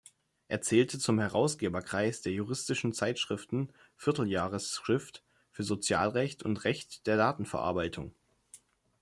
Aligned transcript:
Er 0.47 0.61
zählte 0.61 0.97
zum 0.97 1.19
Herausgeberkreis 1.19 2.23
der 2.23 2.31
juristischen 2.33 2.91
Zeitschriften 2.91 3.71
"Vierteljahresschrift 3.97 5.23
für 5.51 5.61
Sozialrecht" 5.61 6.41
und 6.41 6.63
"Recht 6.63 7.05
der 7.05 7.17
Datenverarbeitung". 7.17 8.11